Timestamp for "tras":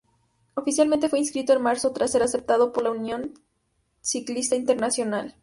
1.91-2.11